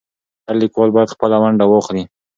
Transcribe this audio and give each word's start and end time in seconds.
هر 0.47 0.55
لیکوال 0.61 0.89
باید 0.95 1.13
خپله 1.13 1.37
ونډه 1.41 1.65
واخلي. 1.67 2.03